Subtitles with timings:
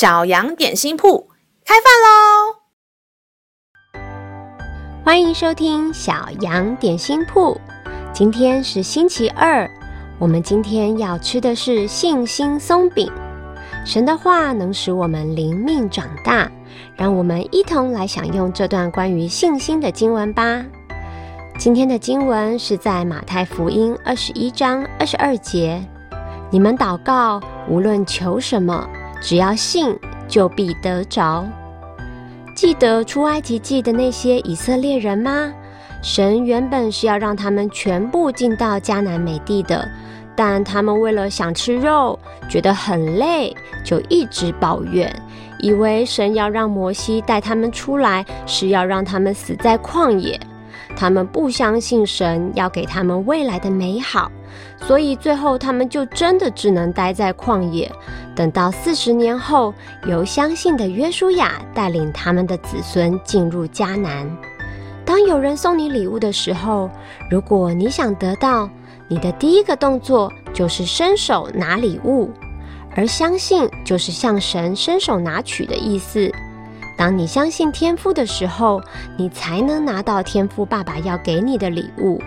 [0.00, 1.28] 小羊点心铺
[1.62, 2.56] 开饭喽！
[5.04, 7.60] 欢迎收听小羊点心铺。
[8.10, 9.70] 今天是星期二，
[10.18, 13.12] 我们今天要吃的是信心松饼。
[13.84, 16.50] 神的话能使我们灵命长大，
[16.96, 20.64] 让我们一同来享用这段关于信心的经文吧。
[21.58, 25.84] 今天的经文是在马太福音二十一章二十二节
[26.50, 27.38] ：“你们祷告，
[27.68, 28.88] 无论求什么。”
[29.20, 31.46] 只要信，就必得着。
[32.54, 35.52] 记得出埃及记的那些以色列人吗？
[36.02, 39.86] 神原本是要让他们全部进到迦南美地的，
[40.34, 45.14] 但他们为了想吃肉，觉得很累，就一直抱怨，
[45.58, 50.40] 以为神要让摩西带他们出来，是要让他们死在旷野。
[50.96, 54.30] 他们不相信神要给他们未来的美好，
[54.78, 57.90] 所以最后他们就真的只能待在旷野。
[58.34, 59.74] 等到四十年后，
[60.06, 64.30] 由相信的约书亚带领他们的子孙进入迦南。
[65.04, 66.88] 当有人送你礼物的时候，
[67.30, 68.70] 如果你想得到，
[69.08, 72.30] 你的第一个动作就是伸手拿礼物，
[72.94, 76.32] 而相信就是向神伸手拿取的意思。
[76.96, 78.80] 当你相信天父的时候，
[79.16, 82.20] 你才能拿到天父爸爸要给你的礼物。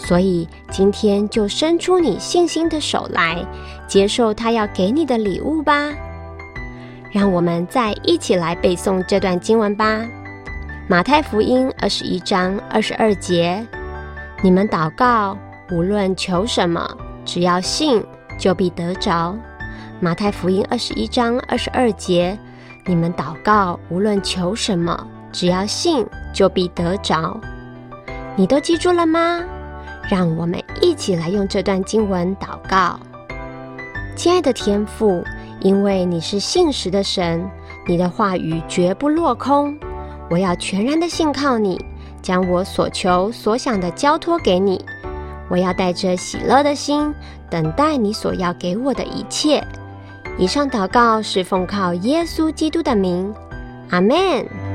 [0.00, 3.44] 所以今天就伸出你信心的手来，
[3.86, 5.92] 接受他要给你的礼物吧。
[7.10, 10.00] 让我们再一起来背诵这段经文吧。
[10.88, 13.66] 马太福音二十一章二十二节：
[14.40, 15.36] 你们祷告，
[15.70, 16.88] 无论求什么，
[17.24, 18.02] 只要信，
[18.38, 19.36] 就必得着。
[20.00, 22.38] 马太福音二十一章二十二节。
[22.86, 27.38] 你们祷告，无论求什么，只要信，就必得着。
[28.36, 29.44] 你都记住了吗？
[30.08, 32.98] 让我们一起来用这段经文祷告。
[34.16, 35.22] 亲爱的天父，
[35.60, 37.48] 因为你是信实的神，
[37.86, 39.78] 你的话语绝不落空。
[40.30, 41.78] 我要全然的信靠你，
[42.20, 44.84] 将我所求所想的交托给你。
[45.48, 47.14] 我要带着喜乐的心，
[47.48, 49.64] 等待你所要给我的一切。
[50.36, 53.32] 以上祷告是奉靠耶稣基督的名，
[53.90, 54.67] 阿门。